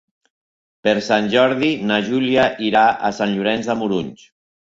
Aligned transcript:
Per 0.87 0.93
Sant 1.07 1.27
Jordi 1.33 1.67
na 1.91 1.99
Júlia 2.07 2.45
irà 2.69 2.85
a 3.09 3.11
Sant 3.19 3.35
Llorenç 3.35 3.69
de 3.73 3.79
Morunys. 3.83 4.27